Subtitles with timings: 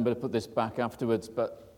[0.00, 1.74] remember to put this back afterwards, but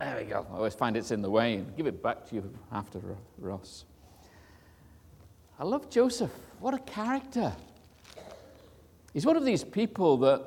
[0.00, 0.46] there we go.
[0.50, 1.56] I always find it's in the way.
[1.56, 2.98] and Give it back to you after,
[3.38, 3.84] Ross.
[5.58, 6.32] I love Joseph.
[6.60, 7.52] What a character.
[9.12, 10.42] He's one of these people that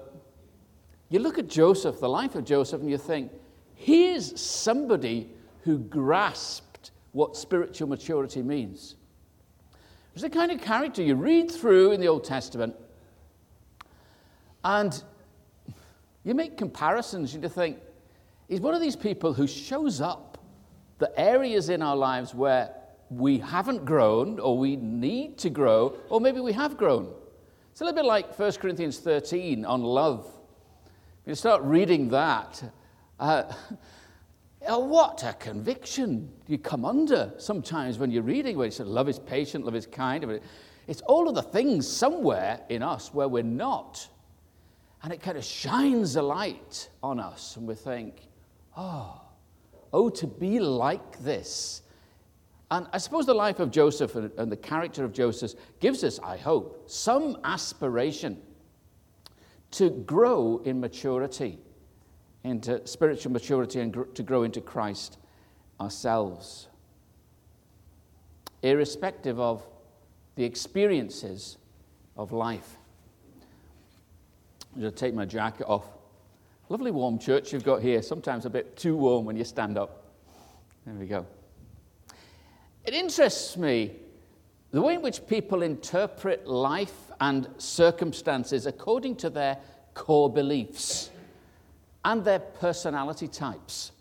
[1.10, 3.31] you look at Joseph, the life of Joseph, and you think,
[3.76, 5.29] here's somebody
[5.63, 8.96] who grasped what spiritual maturity means.
[10.13, 12.76] It's the kind of character you read through in the Old Testament,
[14.63, 15.03] and
[16.26, 17.77] you make comparisons, and you think,
[18.49, 20.40] he's one of these people who shows up
[20.98, 22.72] the areas in our lives where
[23.09, 27.14] we haven't grown, or we need to grow, or maybe we have grown.
[27.72, 30.27] It's a little bit like 1 Corinthians 13 on love.
[31.27, 32.64] You start reading that.
[33.20, 33.44] Uh,
[34.67, 39.09] oh, what a conviction you come under sometimes when you're reading where you say love
[39.09, 40.39] is patient, love is kind.
[40.88, 44.08] It's all of the things somewhere in us where we're not.
[45.05, 48.27] And it kind of shines a light on us, and we think,
[48.76, 49.22] oh,
[49.94, 51.84] oh, to be like this.
[52.72, 56.38] And I suppose the life of Joseph and the character of Joseph gives us, I
[56.38, 58.42] hope, some aspiration
[59.70, 61.59] to grow in maturity,
[62.44, 65.20] into spiritual maturity, and to grow into Christ
[65.80, 66.67] ourselves,
[68.64, 69.67] irrespective of
[70.33, 71.59] the experiences
[72.17, 72.78] of life.
[74.76, 75.86] I'm going to take my jacket off.
[76.68, 80.04] Lovely warm church you've got here, sometimes a bit too warm when you stand up.
[80.86, 81.26] There we go.
[82.84, 83.94] It interests me
[84.72, 89.58] the way in which people interpret life and circumstances according to their
[89.94, 91.10] core beliefs
[92.04, 93.94] and their personality types.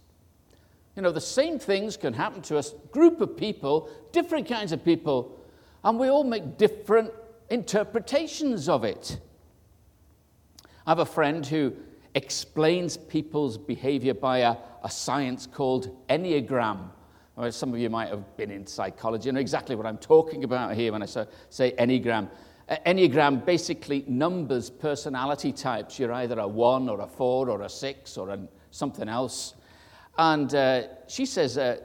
[0.97, 4.85] You know, the same things can happen to us, group of people, different kinds of
[4.85, 5.41] people,
[5.85, 7.13] and we all make different
[7.49, 9.21] interpretations of it.
[10.87, 11.73] I have a friend who
[12.15, 16.91] explains people's behavior by a, a science called Enneagram.
[17.37, 20.45] Well, some of you might have been in psychology and know exactly what I'm talking
[20.45, 21.27] about here when I say
[21.79, 22.29] Enneagram.
[22.87, 25.99] Enneagram basically numbers personality types.
[25.99, 28.39] You're either a one or a four or a six or a
[28.71, 29.55] something else.
[30.19, 31.79] And uh, she says uh,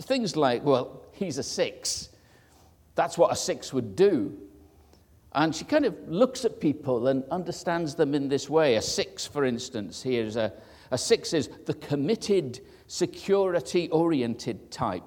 [0.00, 2.10] things like, well, he's a six.
[2.94, 4.36] That's what a six would do.
[5.34, 8.76] And she kind of looks at people and understands them in this way.
[8.76, 10.52] A six, for instance, here's a,
[10.90, 15.02] a six is the committed, security oriented type.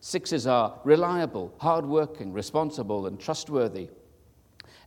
[0.00, 3.88] Sixes are reliable, hardworking, responsible, and trustworthy.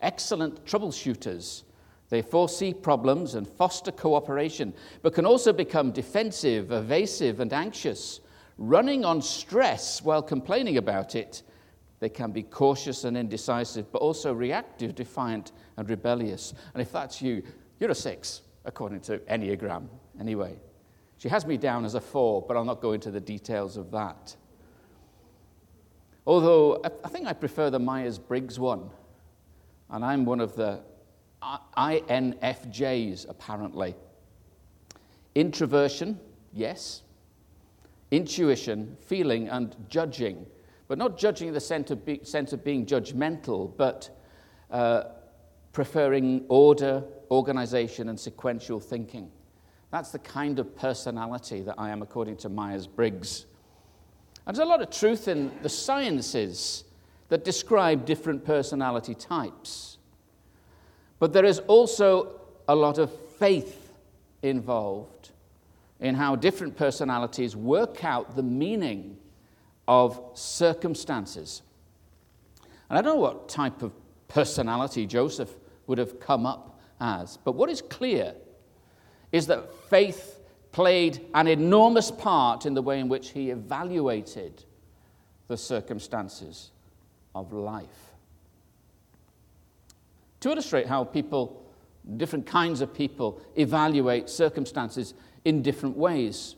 [0.01, 1.63] Excellent troubleshooters.
[2.07, 8.21] They foresee problems and foster cooperation, but can also become defensive, evasive, and anxious,
[8.57, 11.43] running on stress while complaining about it
[11.99, 16.53] they can be cautious and indecisive, but also reactive, defiant, and rebellious.
[16.73, 17.43] And if that's you,
[17.79, 19.87] you're a six, according to Enneagram,
[20.19, 20.55] anyway.
[21.17, 23.91] She has me down as a four, but I'll not go into the details of
[23.91, 24.35] that.
[26.25, 28.89] Although I think I prefer the Myers Briggs one,
[29.89, 30.79] and I'm one of the
[31.41, 33.95] INFJs, apparently.
[35.35, 36.19] Introversion,
[36.53, 37.01] yes.
[38.11, 40.45] Intuition, feeling, and judging
[40.89, 44.09] but not judging the sense of, be, sense of being judgmental, but
[44.71, 45.03] uh,
[45.71, 49.31] preferring order, organization, and sequential thinking.
[49.91, 53.45] That's the kind of personality that I am, according to Myers Briggs.
[54.47, 56.85] And there's a lot of truth in the sciences
[57.27, 59.99] that describe different personality types.
[61.19, 63.91] But there is also a lot of faith
[64.41, 65.29] involved
[65.99, 69.18] in how different personalities work out the meaning
[69.89, 71.63] of circumstances.
[72.89, 73.91] And I don't know what type of
[74.27, 75.49] personality Joseph
[75.87, 78.35] would have come up as, but what is clear
[79.31, 80.41] is that faith
[80.71, 84.63] played an enormous part in the way in which he evaluated
[85.47, 86.69] the circumstances
[87.33, 88.13] of life.
[90.41, 91.65] To illustrate how people,
[92.17, 96.55] different kinds of people, evaluate circumstances in different ways,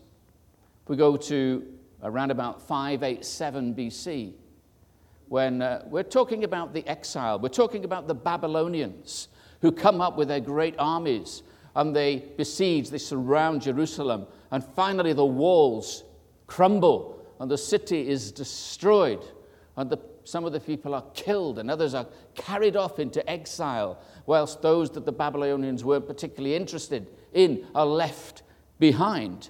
[0.90, 1.66] we go to
[2.04, 4.34] around about 587 BC,
[5.28, 9.30] when uh, we're talking about the exile, we're talking about the Babylonians
[9.62, 11.44] who come up with their great armies
[11.76, 16.04] and they besiege, they surround Jerusalem, and finally the walls
[16.48, 19.24] crumble and the city is destroyed,
[19.78, 24.00] and the, some of the people are killed and others are carried off into exile,
[24.26, 28.44] whilst those that the Babylonians weren't particularly interested in are left
[28.80, 29.50] behind.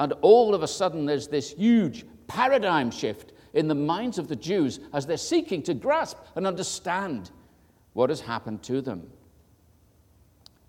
[0.00, 4.34] And all of a sudden, there's this huge paradigm shift in the minds of the
[4.34, 7.30] Jews as they're seeking to grasp and understand
[7.92, 9.10] what has happened to them.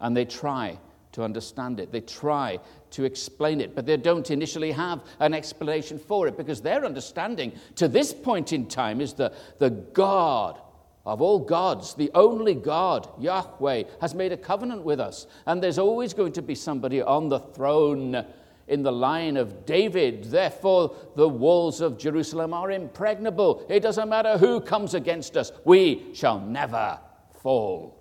[0.02, 0.78] And they try
[1.14, 1.94] to understand it.
[1.94, 6.62] They try to explain it, but they don't initially have an explanation for it because
[6.62, 10.60] their understanding to this point in time is that the God
[11.06, 15.26] of all gods, the only God, Yahweh, has made a covenant with us.
[15.46, 18.26] And there's always going to be somebody on the throne
[18.68, 20.26] in the line of David.
[20.26, 23.66] Therefore, the walls of Jerusalem are impregnable.
[23.70, 27.00] It doesn't matter who comes against us, we shall never
[27.42, 27.98] fall.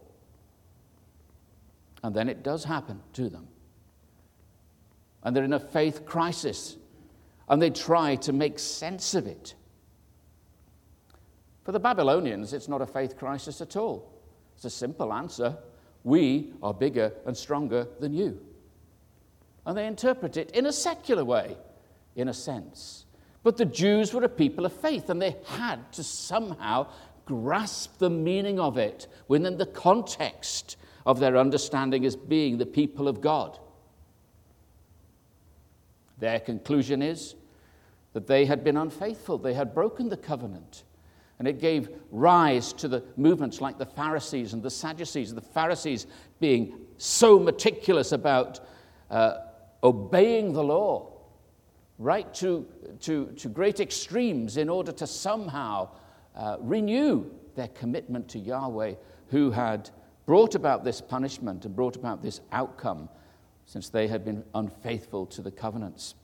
[2.03, 3.49] And then it does happen to them.
[5.23, 6.77] And they're in a faith crisis,
[7.49, 9.55] and they try to make sense of it.
[11.65, 14.11] For the Babylonians, it's not a faith crisis at all.
[14.57, 15.57] It's a simple answer
[16.05, 18.41] we are bigger and stronger than you.
[19.67, 21.57] And they interpret it in a secular way,
[22.17, 23.05] in a sense.
[23.43, 26.89] But the Jews were a people of faith, and they had to somehow
[27.25, 30.77] grasp the meaning of it within the context
[31.07, 33.59] of their understanding as being the people of God.
[36.19, 37.35] Their conclusion is
[38.13, 40.85] that they had been unfaithful, they had broken the covenant.
[41.39, 46.07] And it gave rise to the movements like the Pharisees and the Sadducees, the Pharisees
[46.39, 48.61] being so meticulous about
[49.11, 49.39] uh,
[49.83, 51.13] obeying the law,
[51.99, 52.67] right to,
[53.01, 55.89] to, to great extremes in order to somehow
[56.37, 58.95] uh, renew their commitment to Yahweh,
[59.29, 59.91] who had
[60.27, 63.09] brought about this punishment and brought about this outcome
[63.67, 66.15] since they had been unfaithful to the covenants.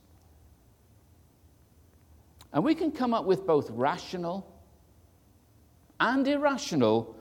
[2.53, 4.51] And we can come up with both rational
[5.99, 7.15] and irrational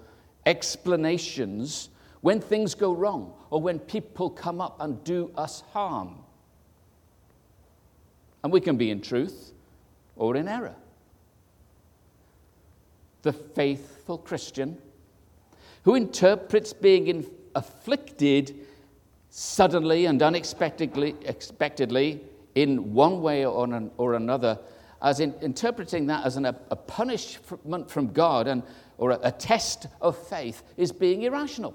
[0.44, 1.88] explanations
[2.20, 6.24] when things go wrong or when people come up and do us harm.
[8.42, 9.52] And we can be in truth
[10.16, 10.74] or in error.
[13.22, 14.78] The faithful Christian
[15.82, 18.54] who interprets being in, afflicted
[19.30, 22.20] suddenly and unexpectedly expectedly
[22.56, 24.58] in one way or, an, or another
[25.02, 28.62] as in, interpreting that as an, a, punishment from God and,
[28.98, 31.74] or a, a test of faith is being irrational.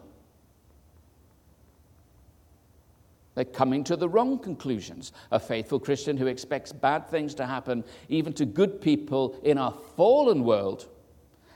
[3.35, 5.13] They're coming to the wrong conclusions.
[5.31, 9.73] A faithful Christian who expects bad things to happen, even to good people in our
[9.95, 10.87] fallen world,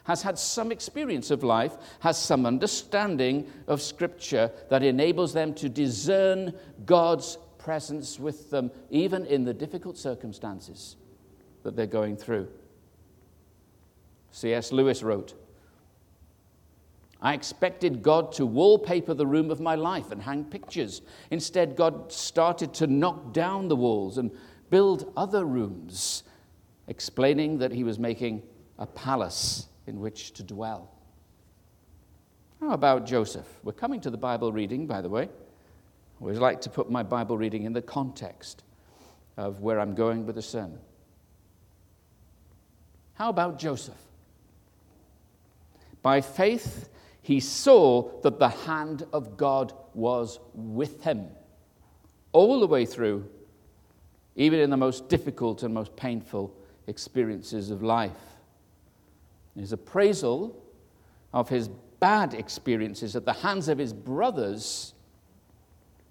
[0.05, 5.67] has had some experience of life, has some understanding of Scripture that enables them to
[5.67, 6.53] discern
[6.85, 10.95] God's presence with them, even in the difficult circumstances
[11.63, 12.47] that they're going through.
[14.31, 14.71] C.S.
[14.71, 15.33] Lewis wrote,
[17.21, 21.01] I expected God to wallpaper the room of my life and hang pictures.
[21.31, 24.31] Instead, God started to knock down the walls and
[24.69, 26.23] build other rooms,
[26.87, 28.43] explaining that He was making
[28.77, 30.91] a palace in which to dwell.
[32.59, 33.47] How about Joseph?
[33.63, 35.23] We're coming to the Bible reading, by the way.
[35.23, 38.63] I always like to put my Bible reading in the context
[39.37, 40.79] of where I'm going with the sermon.
[43.13, 43.95] How about Joseph?
[46.01, 46.89] By faith,
[47.25, 51.25] he saw that the hand of God was with him
[52.33, 53.27] all the way through,
[54.35, 56.55] even in the most difficult and most painful
[56.85, 58.11] experiences of life.
[59.57, 60.55] His appraisal
[61.33, 61.67] of his
[61.99, 64.93] bad experiences at the hands of his brothers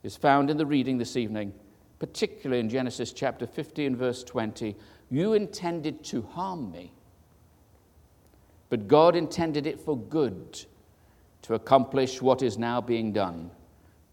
[0.02, 1.54] is found in the reading this evening,
[2.00, 4.74] particularly in Genesis chapter 50 and verse 20.
[5.12, 6.92] You intended to harm me,
[8.68, 10.66] but God intended it for good
[11.44, 13.50] to accomplish what is now being done,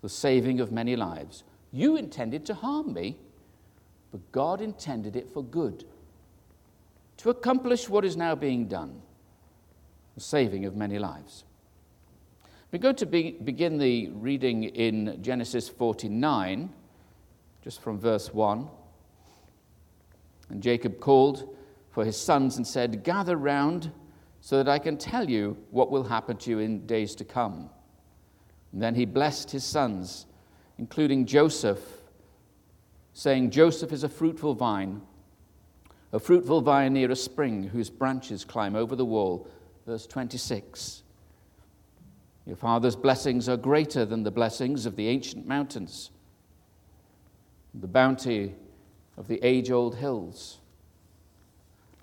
[0.02, 1.46] the saving of many lives.
[1.72, 3.18] You intended to harm me,
[4.12, 5.86] but God intended it for good
[7.18, 9.02] to accomplish what is now being done
[10.16, 11.46] the saving of many lives.
[12.70, 16.70] We're going to be, begin the reading in Genesis 49,
[17.64, 18.68] just from verse 1.
[20.50, 21.56] And Jacob called
[21.92, 23.92] for his sons and said, Gather round
[24.42, 27.70] so that I can tell you what will happen to you in days to come.
[28.74, 30.26] And then he blessed his sons,
[30.78, 31.80] including Joseph,
[33.14, 35.02] saying, Joseph is a fruitful vine,
[36.12, 39.48] a fruitful vine near a spring whose branches climb over the wall
[39.86, 41.04] verse 26.
[42.46, 46.12] Your father's blessings are greater than the blessings of the ancient mountains,
[47.74, 48.56] the bounty
[49.18, 50.61] of the age old hills.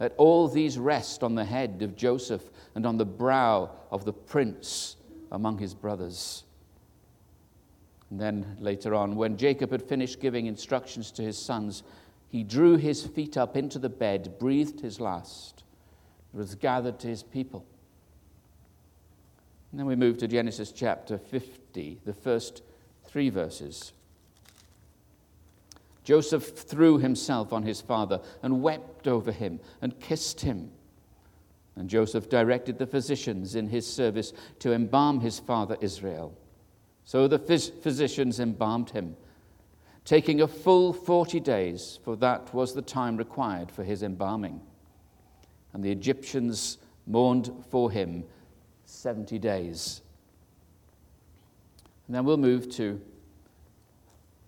[0.00, 4.12] Let all these rest on the head of Joseph and on the brow of the
[4.12, 4.96] prince
[5.32, 6.44] among his brothers.
[8.10, 11.82] And then later on, when Jacob had finished giving instructions to his sons,
[12.28, 15.64] he drew his feet up into the bed, breathed his last,
[16.32, 17.66] was gathered to his people.
[19.70, 22.62] And then we move to Genesis chapter 50, the first
[23.06, 23.92] three verses.
[26.08, 30.70] Joseph threw himself on his father and wept over him and kissed him.
[31.76, 36.34] And Joseph directed the physicians in his service to embalm his father Israel.
[37.04, 39.18] So the phys- physicians embalmed him,
[40.06, 44.62] taking a full 40 days, for that was the time required for his embalming.
[45.74, 48.24] And the Egyptians mourned for him
[48.86, 50.00] 70 days.
[52.06, 52.98] And then we'll move to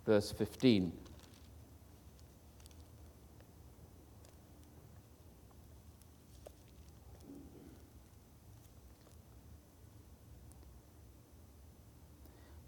[0.07, 0.93] verse 15.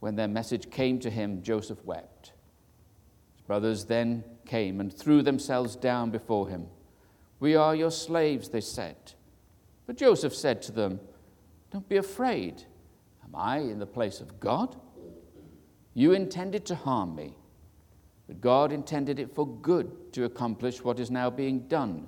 [0.00, 2.32] when their message came to him, Joseph wept.
[3.34, 6.66] His brothers then came and threw themselves down before him.
[7.40, 8.96] We are your slaves, they said.
[9.86, 11.00] But Joseph said to them,
[11.70, 12.64] Don't be afraid.
[13.24, 14.76] Am I in the place of God?
[15.94, 17.34] You intended to harm me,
[18.26, 22.06] but God intended it for good to accomplish what is now being done,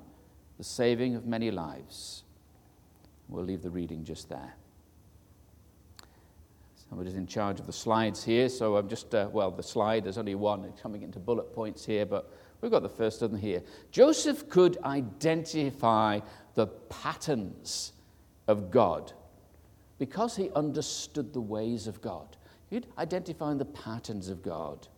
[0.59, 2.25] the saving of many lives.
[3.29, 4.57] We'll leave the reading just there.
[6.89, 10.17] Somebody's in charge of the slides here, so I'm just, uh, well, the slide, there's
[10.17, 13.63] only one, coming into bullet points here, but we've got the first of them here.
[13.91, 16.21] Joseph could identify
[16.55, 17.93] the patterns
[18.47, 19.13] of God
[19.99, 22.37] because he understood the ways of God.
[22.71, 24.89] He'd identify the patterns of God.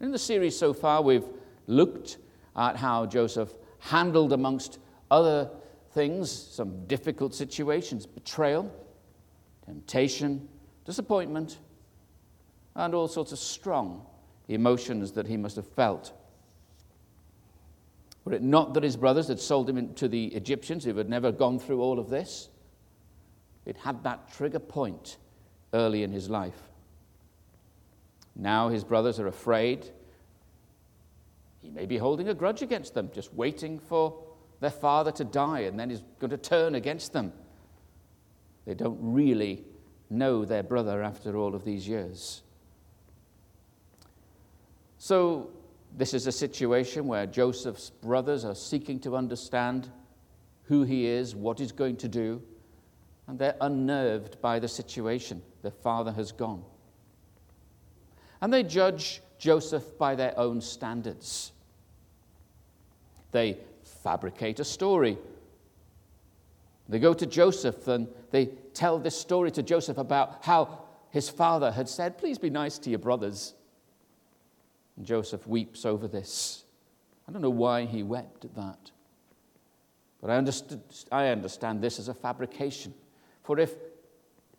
[0.00, 1.28] In the series so far, we've
[1.66, 2.18] looked
[2.56, 4.78] at how Joseph handled, amongst
[5.10, 5.50] other
[5.92, 8.72] things, some difficult situations betrayal,
[9.64, 10.48] temptation,
[10.88, 11.58] disappointment,
[12.74, 14.06] and all sorts of strong
[14.48, 16.14] emotions that he must have felt.
[18.24, 21.30] Were it not that his brothers had sold him to the Egyptians, who had never
[21.30, 22.48] gone through all of this,
[23.66, 25.18] it had that trigger point
[25.74, 26.70] early in his life.
[28.34, 29.90] Now his brothers are afraid.
[31.60, 34.18] He may be holding a grudge against them, just waiting for
[34.60, 37.34] their father to die, and then he's going to turn against them.
[38.64, 39.66] They don't really
[40.10, 42.42] know their brother after all of these years.
[44.98, 45.50] So,
[45.96, 49.90] this is a situation where Joseph's brothers are seeking to understand
[50.64, 52.42] who he is, what he's going to do,
[53.26, 55.42] and they're unnerved by the situation.
[55.62, 56.62] Their father has gone.
[58.40, 61.52] And they judge Joseph by their own standards.
[63.32, 63.58] They
[64.02, 65.18] fabricate a story.
[66.88, 71.70] They go to Joseph and they tell this story to Joseph about how his father
[71.70, 73.54] had said, Please be nice to your brothers.
[74.96, 76.64] And Joseph weeps over this.
[77.28, 78.90] I don't know why he wept at that.
[80.20, 82.94] But I, understood, I understand this as a fabrication.
[83.44, 83.74] For if,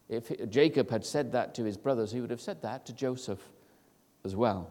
[0.07, 3.41] if Jacob had said that to his brothers, he would have said that to Joseph
[4.23, 4.69] as well.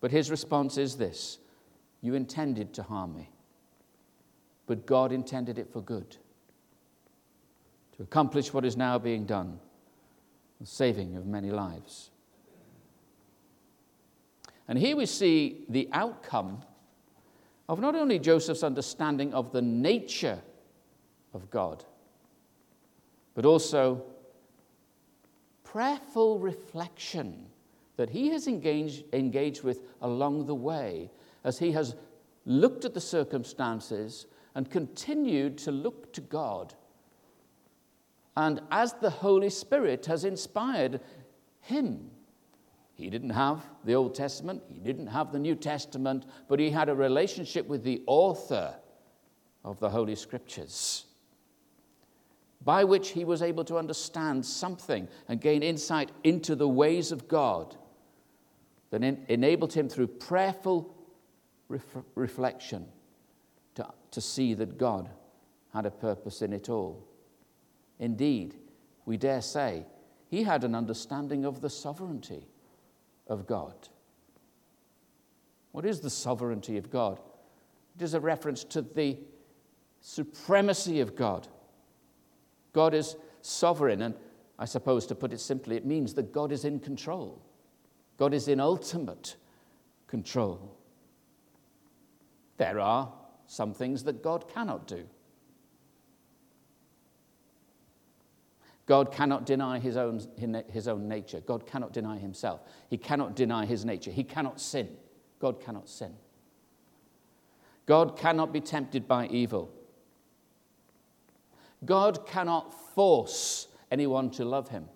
[0.00, 1.38] But his response is this
[2.02, 3.30] You intended to harm me,
[4.72, 6.16] but God intended it for good
[7.94, 9.60] to accomplish what is now being done
[10.60, 12.08] the saving of many lives.
[14.66, 16.62] And here we see the outcome
[17.68, 20.40] of not only Joseph's understanding of the nature
[21.34, 21.84] of God,
[23.34, 24.02] but also
[25.64, 27.44] prayerful reflection
[27.98, 31.10] that he has engaged, engaged with along the way
[31.44, 31.94] as he has
[32.46, 34.24] looked at the circumstances
[34.54, 36.74] and continued to look to God.
[38.36, 41.00] And as the Holy Spirit has inspired
[41.60, 42.10] him,
[42.94, 46.88] he didn't have the Old Testament, he didn't have the New Testament, but he had
[46.88, 48.74] a relationship with the author
[49.64, 51.06] of the Holy Scriptures
[52.64, 57.26] by which he was able to understand something and gain insight into the ways of
[57.26, 57.76] God
[58.90, 60.94] that enabled him through prayerful
[61.68, 62.86] ref- reflection
[64.12, 65.10] to, see that God
[65.72, 67.06] had a purpose in it all.
[67.98, 68.54] Indeed,
[69.04, 69.84] we dare say
[70.28, 72.46] he had an understanding of the sovereignty
[73.26, 73.88] of God.
[75.72, 77.20] What is the sovereignty of God?
[77.96, 79.18] It is a reference to the
[80.00, 81.48] supremacy of God
[82.72, 84.14] God is sovereign, and
[84.58, 87.42] I suppose to put it simply, it means that God is in control.
[88.16, 89.36] God is in ultimate
[90.06, 90.76] control.
[92.56, 93.12] There are
[93.46, 95.04] some things that God cannot do.
[98.86, 100.20] God cannot deny his own,
[100.70, 101.40] his own nature.
[101.40, 102.60] God cannot deny himself.
[102.88, 104.10] He cannot deny his nature.
[104.10, 104.88] He cannot sin.
[105.38, 106.14] God cannot sin.
[107.86, 109.72] God cannot be tempted by evil.
[111.84, 114.88] God cannot force anyone to love him.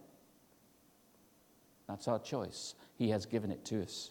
[1.88, 2.75] That's our choice.
[2.97, 4.11] He has given it to us.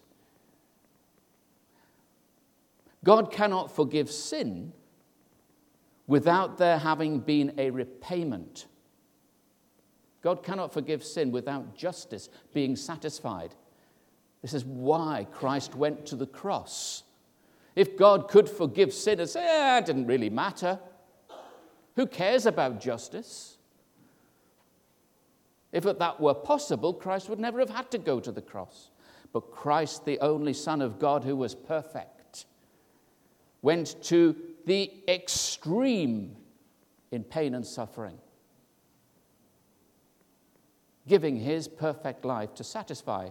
[3.05, 4.73] God cannot forgive sin
[6.07, 8.65] without there having been a repayment.
[10.21, 13.53] God cannot forgive sin without justice being satisfied.
[14.41, 17.03] This is why Christ went to the cross.
[17.75, 20.79] If God could forgive sin eh, it didn't really matter,
[21.95, 23.57] who cares about justice?
[25.71, 28.89] If that were possible, Christ would never have had to go to the cross.
[29.31, 32.14] But Christ, the only Son of God who was perfect,
[33.65, 34.35] went to
[34.67, 36.35] the extreme
[37.11, 38.15] in pain and suffering,
[41.07, 43.27] giving his perfect life to satisfy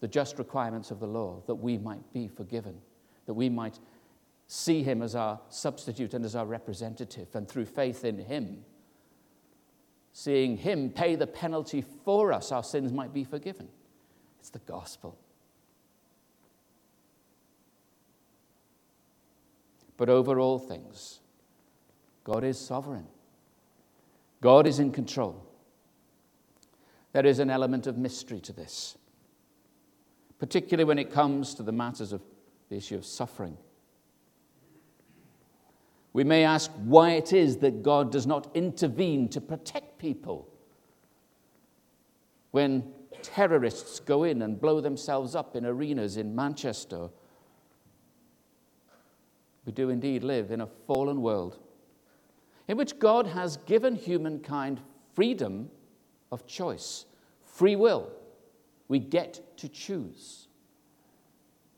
[0.00, 2.74] the just requirements of the law, that we might be forgiven,
[3.26, 3.78] that we might
[4.48, 8.64] see him as our substitute and as our representative, and through faith in him,
[10.12, 13.68] seeing him pay the penalty for us, our sins might be forgiven.
[14.40, 15.16] It's the gospel.
[19.98, 21.20] But over all things,
[22.24, 23.06] God is sovereign.
[24.40, 25.44] God is in control.
[27.12, 28.96] There is an element of mystery to this,
[30.38, 32.22] particularly when it comes to the matters of
[32.68, 33.58] the issue of suffering.
[36.12, 40.48] We may ask why it is that God does not intervene to protect people
[42.52, 47.08] when terrorists go in and blow themselves up in arenas in Manchester.
[49.68, 51.58] We do indeed live in a fallen world
[52.68, 54.80] in which God has given humankind
[55.14, 55.68] freedom
[56.32, 57.04] of choice,
[57.44, 58.10] free will.
[58.88, 60.48] We get to choose.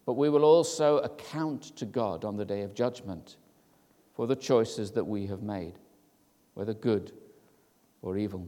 [0.07, 3.39] But we will also account to God on the day of judgment
[4.15, 5.75] for the choices that we have made,
[6.55, 7.11] whether good
[8.03, 8.47] or evil.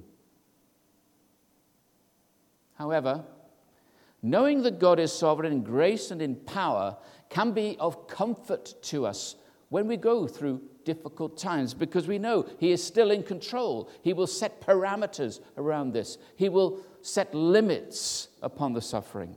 [2.75, 3.25] However,
[4.23, 6.97] knowing that God is sovereign in grace and in power
[7.33, 9.37] can be of comfort to us
[9.71, 13.89] when we go through difficult times because we know He is still in control.
[14.03, 19.35] He will set parameters around this, He will set limits upon the suffering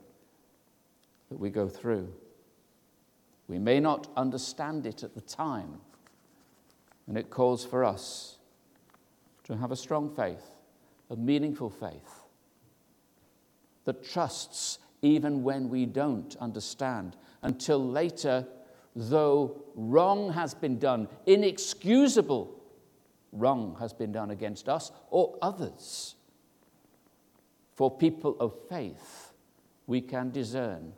[1.29, 2.13] that we go through.
[3.47, 5.79] We may not understand it at the time,
[7.08, 8.38] and it calls for us
[9.45, 10.43] to have a strong faith,
[11.10, 12.23] a meaningful faith
[13.86, 18.47] that trusts even when we don't understand, until later,
[18.95, 22.60] though wrong has been done, inexcusable
[23.31, 26.15] wrong has been done against us or others.
[27.75, 29.34] For people of faith,
[29.86, 30.93] we can discern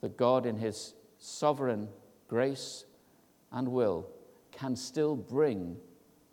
[0.00, 1.88] that God, in His sovereign
[2.26, 2.84] grace
[3.50, 4.08] and will,
[4.50, 5.76] can still bring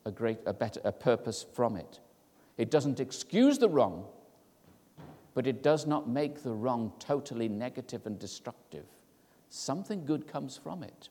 [0.05, 1.99] a great, a better, a purpose from it.
[2.57, 4.05] It doesn't excuse the wrong,
[5.39, 8.83] but it does not make the wrong totally negative and destructive.
[9.49, 11.07] Something good comes from it.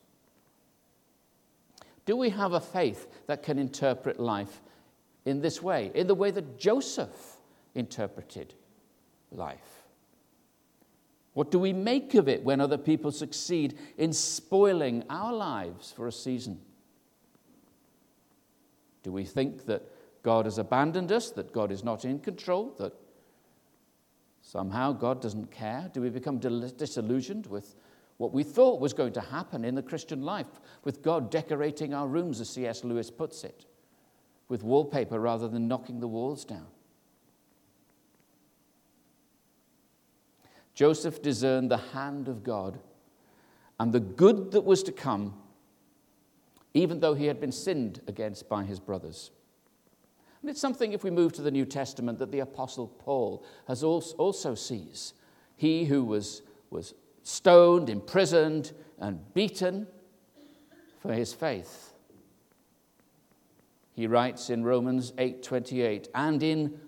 [2.04, 4.60] Do we have a faith that can interpret life
[5.24, 7.38] in this way, in the way that Joseph
[7.74, 8.52] interpreted
[9.32, 9.86] life?
[11.32, 16.06] What do we make of it when other people succeed in spoiling our lives for
[16.06, 16.60] a season?
[19.02, 19.90] Do we think that
[20.22, 22.92] God has abandoned us, that God is not in control, that
[24.48, 25.90] somehow God doesn't care?
[25.92, 27.74] Do we become disillusioned with
[28.16, 30.46] what we thought was going to happen in the Christian life,
[30.84, 32.82] with God decorating our rooms, as C.S.
[32.82, 33.66] Lewis puts it,
[34.48, 36.66] with wallpaper rather than knocking the walls down?
[40.74, 42.78] Joseph discerned the hand of God
[43.78, 45.34] and the good that was to come
[46.74, 49.30] even though he had been sinned against by his brothers.
[50.40, 53.82] And it's something, if we move to the New Testament, that the Apostle Paul has
[53.82, 55.14] also sees.
[55.56, 59.86] He who was, was stoned, imprisoned, and beaten
[61.00, 61.92] for his faith.
[63.94, 66.80] He writes in Romans 8:28, and in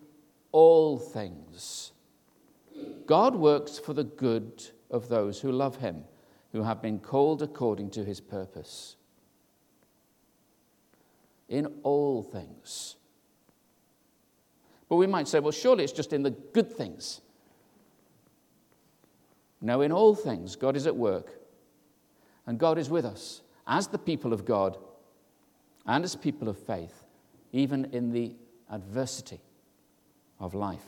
[0.53, 1.91] all things
[3.07, 6.05] God works for the good of those who love him,
[6.53, 8.95] who have been called according to his purpose
[11.49, 12.95] in all things.
[14.91, 17.21] But we might say, well, surely it's just in the good things.
[19.63, 21.39] No, in all things, God is at work,
[22.47, 24.77] and God is with us as the people of God
[25.87, 27.05] and as people of faith,
[27.53, 28.35] even in the
[28.69, 29.41] adversity
[30.41, 30.85] of life.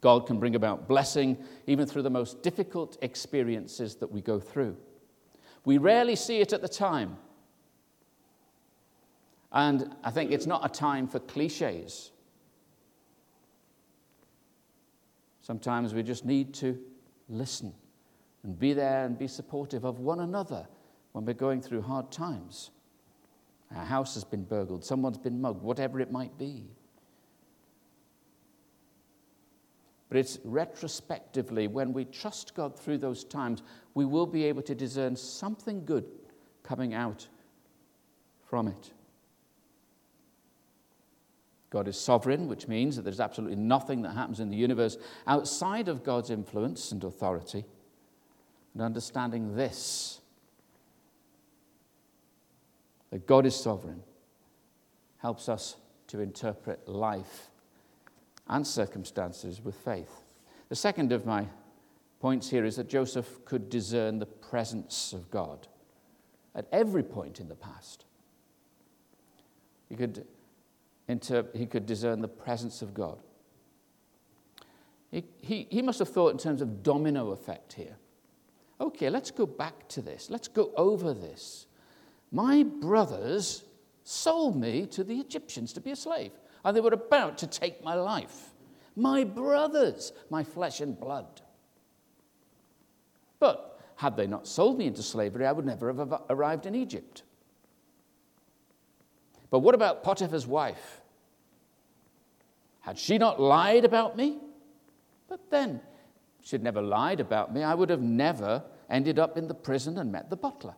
[0.00, 4.78] God can bring about blessing even through the most difficult experiences that we go through.
[5.66, 7.18] We rarely see it at the time.
[9.52, 12.11] And I think it's not a time for cliches.
[15.42, 16.78] Sometimes we just need to
[17.28, 17.74] listen
[18.44, 20.66] and be there and be supportive of one another
[21.12, 22.70] when we're going through hard times.
[23.74, 26.64] Our house has been burgled, someone's been mugged, whatever it might be.
[30.08, 33.62] But it's retrospectively, when we trust God through those times,
[33.94, 36.04] we will be able to discern something good
[36.62, 37.26] coming out
[38.44, 38.92] from it.
[41.72, 45.88] God is sovereign, which means that there's absolutely nothing that happens in the universe outside
[45.88, 47.64] of God's influence and authority.
[48.74, 50.20] And understanding this,
[53.10, 54.02] that God is sovereign,
[55.16, 55.76] helps us
[56.08, 57.48] to interpret life
[58.48, 60.24] and circumstances with faith.
[60.68, 61.46] The second of my
[62.20, 65.68] points here is that Joseph could discern the presence of God
[66.54, 68.04] at every point in the past.
[69.88, 70.26] He could
[71.54, 73.18] he could discern the presence of God.
[75.10, 77.96] He, he, he must have thought in terms of domino effect here.
[78.80, 80.30] Okay, let's go back to this.
[80.30, 81.66] Let's go over this.
[82.32, 83.64] My brothers
[84.04, 86.32] sold me to the Egyptians to be a slave,
[86.64, 88.50] and they were about to take my life.
[88.96, 91.42] My brothers, my flesh and blood.
[93.38, 97.22] But had they not sold me into slavery, I would never have arrived in Egypt.
[99.50, 101.01] But what about Potiphar's wife?
[102.82, 104.38] Had she not lied about me?
[105.28, 105.80] But then,
[106.42, 110.12] she'd never lied about me, I would have never ended up in the prison and
[110.12, 110.74] met the butler.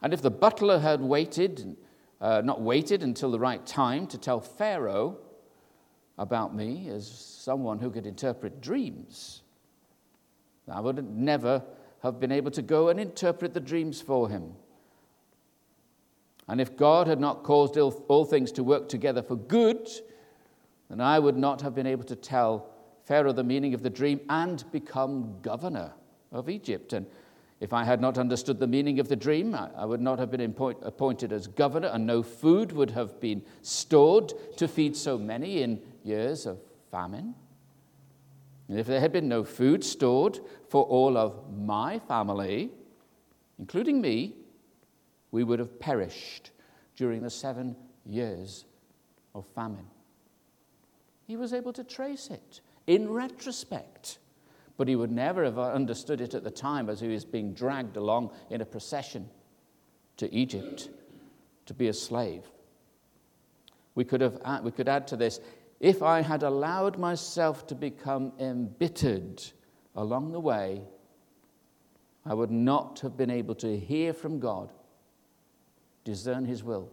[0.00, 1.76] And if the butler had waited,
[2.20, 5.18] uh, not waited until the right time to tell Pharaoh
[6.16, 9.42] about me as someone who could interpret dreams,
[10.68, 11.62] I would never
[12.02, 14.54] have been able to go and interpret the dreams for him.
[16.48, 19.88] And if God had not caused all things to work together for good,
[20.90, 22.68] then I would not have been able to tell
[23.04, 25.92] Pharaoh the meaning of the dream and become governor
[26.32, 26.92] of Egypt.
[26.92, 27.06] And
[27.60, 30.54] if I had not understood the meaning of the dream, I would not have been
[30.82, 35.80] appointed as governor, and no food would have been stored to feed so many in
[36.02, 36.58] years of
[36.90, 37.34] famine.
[38.68, 42.70] And if there had been no food stored for all of my family,
[43.58, 44.34] including me,
[45.34, 46.52] we would have perished
[46.94, 47.74] during the seven
[48.06, 48.66] years
[49.34, 49.88] of famine.
[51.26, 54.20] He was able to trace it in retrospect,
[54.76, 57.96] but he would never have understood it at the time as he was being dragged
[57.96, 59.28] along in a procession
[60.18, 60.88] to Egypt
[61.66, 62.44] to be a slave.
[63.96, 65.40] We could, have, uh, we could add to this
[65.80, 69.42] if I had allowed myself to become embittered
[69.96, 70.82] along the way,
[72.24, 74.70] I would not have been able to hear from God
[76.04, 76.90] discern his will,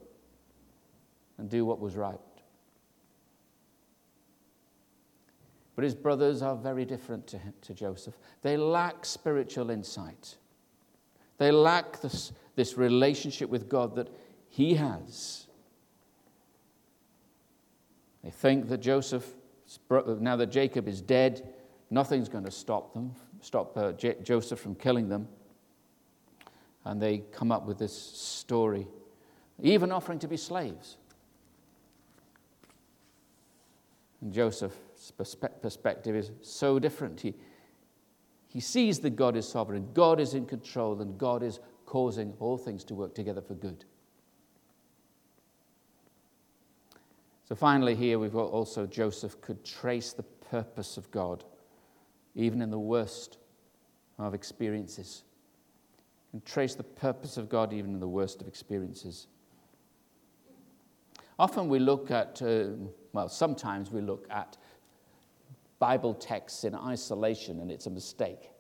[1.38, 2.20] and do what was right.
[5.76, 8.18] But his brothers are very different to, him, to Joseph.
[8.42, 10.36] They lack spiritual insight.
[11.38, 14.10] They lack this, this relationship with God that
[14.50, 15.48] he has.
[18.24, 19.26] They think that Joseph,
[19.90, 21.50] now that Jacob is dead,
[21.90, 25.28] nothing's going to stop them, stop uh, J- Joseph from killing them.
[26.86, 28.88] And they come up with this story
[29.62, 30.98] even offering to be slaves.
[34.22, 37.20] And Joseph's perspective is so different.
[37.22, 37.34] He,
[38.48, 42.58] he sees that God is sovereign, God is in control, and God is causing all
[42.58, 43.86] things to work together for good.
[47.48, 51.44] So finally, here we've got also Joseph could trace the purpose of God,
[52.34, 53.40] even in the worst
[54.18, 55.24] of experiences.
[56.32, 59.28] And trace the purpose of God even in the worst of experiences.
[61.40, 62.66] Often we look at, uh,
[63.14, 64.58] well, sometimes we look at
[65.80, 68.52] Bible texts in isolation, and it's a mistake.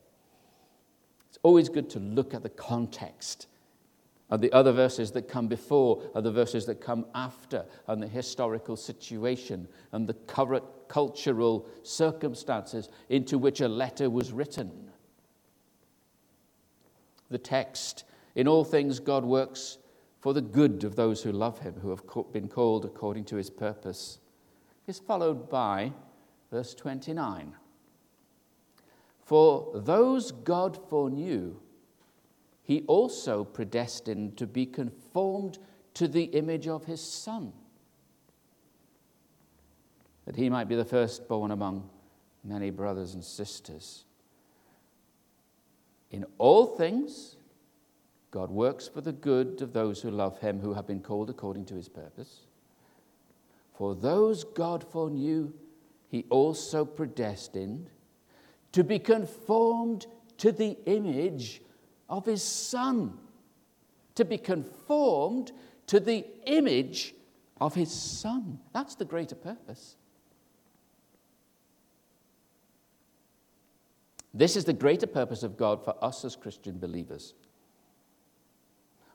[1.30, 3.48] It's always good to look at the context
[4.32, 8.08] of the other verses that come before, and the verses that come after, and the
[8.08, 14.90] historical situation, and the current cultural circumstances into which a letter was written.
[17.30, 18.06] The text,
[18.36, 19.78] in all things, God works
[20.22, 23.50] for the good of those who love him, who have been called according to his
[23.50, 24.20] purpose,
[24.86, 25.92] is followed by
[26.52, 27.56] verse 29.
[29.26, 31.60] For those God foreknew,
[32.62, 35.58] he also predestined to be conformed
[35.96, 37.52] to the image of his Son,
[40.26, 41.90] that he might be the firstborn among
[42.44, 44.06] many brothers and sisters.
[46.12, 47.38] In all things,
[48.32, 51.66] God works for the good of those who love him, who have been called according
[51.66, 52.48] to his purpose.
[53.74, 55.54] For those God foreknew,
[56.08, 57.90] he also predestined
[58.72, 61.62] to be conformed to the image
[62.10, 63.18] of his Son.
[64.16, 65.52] To be conformed
[65.88, 67.14] to the image
[67.60, 68.60] of his Son.
[68.74, 69.98] That's the greater purpose.
[74.34, 77.34] This is the greater purpose of God for us as Christian believers.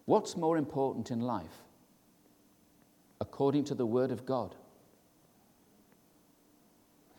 [0.07, 1.63] What's more important in life?
[3.21, 4.55] According to the Word of God.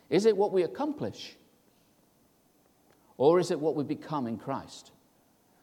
[0.10, 1.36] Is it what we accomplish?
[3.18, 4.92] Or is it what we become in Christ?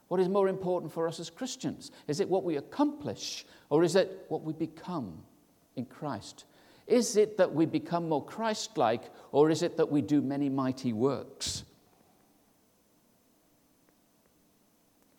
[0.09, 1.91] What is more important for us as Christians?
[2.09, 3.47] Is it what we accomplish?
[3.71, 5.23] Or is it what we become
[5.77, 6.45] in Christ?
[6.87, 9.05] Is it that we become more Christ like?
[9.33, 11.65] Or is it that we do many mighty works?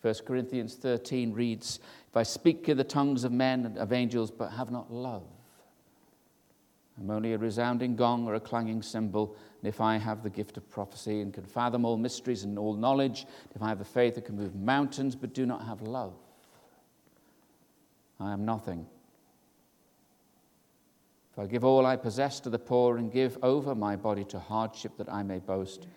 [0.06, 4.30] 1 Corinthians 13 reads, If I speak in the tongues of men and of angels,
[4.30, 5.24] but have not love,
[6.96, 9.34] I'm only a resounding gong or a clanging cymbal.
[9.60, 12.74] And if I have the gift of prophecy and can fathom all mysteries and all
[12.74, 16.14] knowledge, if I have the faith that can move mountains but do not have love,
[18.20, 18.86] I am nothing.
[21.32, 24.38] If I give all I possess to the poor and give over my body to
[24.38, 25.88] hardship that I may boast,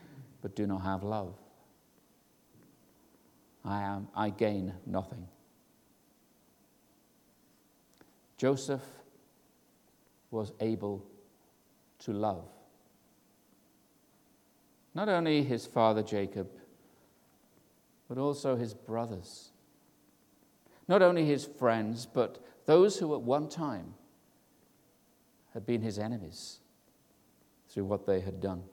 [0.42, 1.36] but do not have love,
[3.66, 5.28] I, am, I gain nothing.
[8.38, 8.84] Joseph
[10.32, 11.06] was able
[12.00, 12.46] to love.
[14.94, 16.50] Not only his father Jacob,
[18.08, 19.50] but also his brothers.
[20.88, 23.94] Not only his friends, but those who at one time
[25.54, 26.60] had been his enemies
[27.70, 28.64] through what they had done.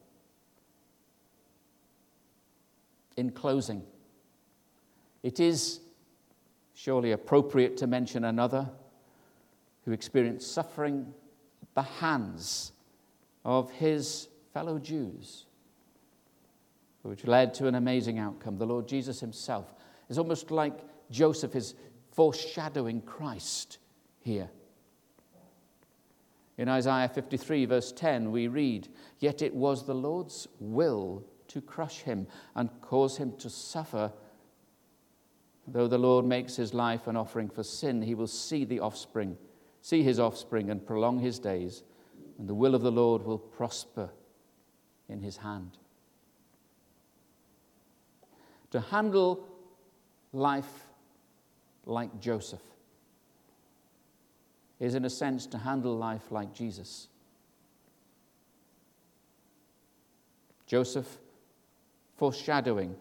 [3.16, 3.83] In closing,
[5.22, 5.81] it is
[6.74, 8.68] surely appropriate to mention another
[9.85, 11.12] who experienced suffering
[11.62, 12.72] at the hands
[13.44, 15.46] of his fellow Jews,
[17.02, 18.59] which led to an amazing outcome.
[18.59, 19.72] The Lord Jesus himself
[20.09, 21.74] is almost like Joseph is
[22.12, 23.79] foreshadowing Christ
[24.20, 24.50] here.
[26.59, 32.00] In Isaiah 53, verse 10, we read, Yet it was the Lord's will to crush
[32.00, 34.11] him and cause him to suffer
[35.68, 39.37] Though the Lord makes his life an offering for sin, he will see the offspring,
[39.83, 41.83] see his offspring, and prolong his days,
[42.38, 44.11] and the will of the Lord will prosper
[45.09, 45.79] in his hand.
[48.70, 49.44] To handle
[50.33, 50.87] life
[51.85, 52.62] like Joseph
[54.79, 57.09] is, in a sense, to handle life like Jesus.
[60.66, 61.18] Joseph
[62.16, 62.96] foreshadowing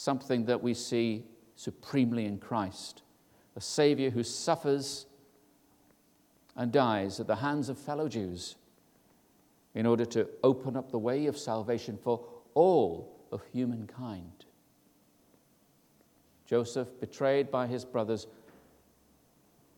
[0.00, 1.22] something that we see
[1.56, 3.02] supremely in Christ
[3.54, 5.04] a Savior who suffers
[6.56, 8.56] and dies at the hands of fellow Jews
[9.74, 14.46] in order to open up the way of salvation for all of humankind.
[16.46, 18.26] Joseph, betrayed by his brothers,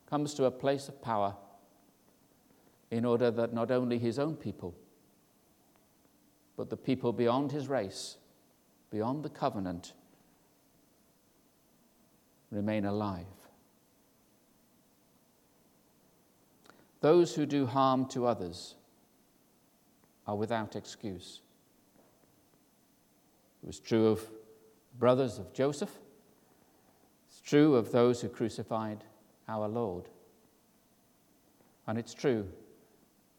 [0.06, 1.34] comes to a place of power
[2.90, 4.74] in order that not only his own people,
[6.56, 8.18] but the people beyond his race,
[8.90, 9.94] beyond the covenant,
[12.52, 13.26] remain alive.
[17.00, 18.76] Those who do harm to others
[20.26, 21.40] are without excuse.
[23.62, 24.30] It was true of
[24.98, 25.90] brothers of Joseph.
[27.28, 29.02] It's true of those who crucified
[29.48, 30.04] our Lord.
[31.88, 32.46] And it's true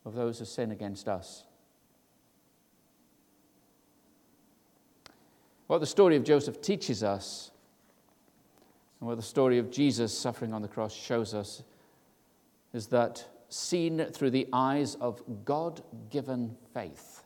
[0.06, 1.46] of those who sin against us.
[5.68, 7.52] What the story of Joseph teaches us
[9.04, 11.62] and what the story of Jesus suffering on the cross shows us
[12.72, 17.22] is that seen through the eyes of God given faith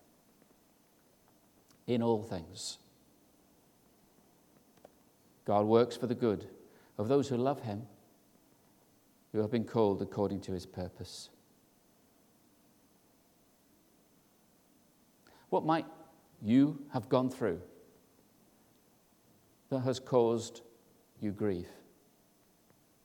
[1.85, 2.79] in all things,
[5.45, 6.47] God works for the good
[6.97, 7.83] of those who love Him,
[9.31, 11.29] who have been called according to His purpose.
[15.51, 15.85] What might
[16.41, 17.61] you have gone through
[19.69, 20.61] that has caused
[21.21, 21.69] you grieve?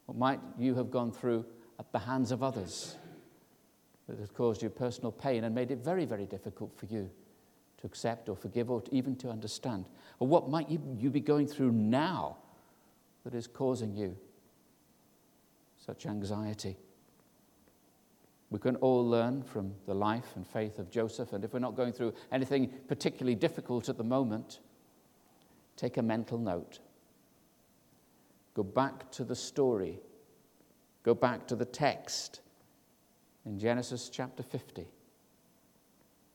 [0.07, 1.47] What might you have gone through
[1.79, 2.97] at the hands of others
[4.09, 7.11] that has caused you personal pain and made it very, very difficult for you
[7.79, 9.87] to accept or forgive or to even to understand?
[10.19, 12.39] Or what might you, be going through now
[13.25, 14.17] that is causing you
[15.79, 16.77] such anxiety?
[18.51, 21.75] We can all learn from the life and faith of Joseph, and if we're not
[21.75, 24.59] going through anything particularly difficult at the moment,
[25.77, 26.81] take a mental note.
[28.55, 29.99] Go back to the story,
[31.03, 32.41] go back to the text
[33.47, 34.87] in Genesis chapter 50,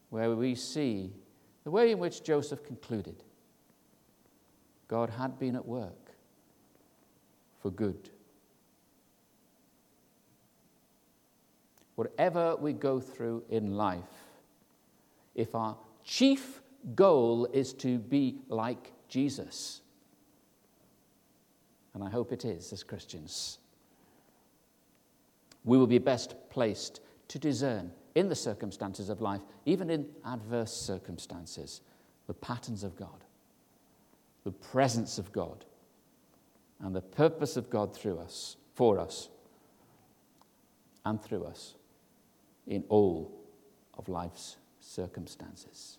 [0.09, 1.11] where we see
[1.63, 3.23] the way in which Joseph concluded
[4.87, 6.11] God had been at work
[7.61, 8.09] for good.
[11.97, 14.03] whatever we go through in life,
[15.33, 16.61] if our chief
[16.93, 19.81] goal is to be like Jesus,
[21.97, 23.57] and I hope it is as Christians,
[25.65, 30.71] we will be best placed to discern in the circumstances of life, even in adverse
[30.71, 31.81] circumstances,
[32.27, 33.23] the patterns of God,
[34.43, 35.65] the presence of God,
[36.81, 39.29] and the purpose of God through us, for us,
[41.03, 41.73] and through us
[42.67, 43.31] in all
[43.97, 45.97] of life's circumstances.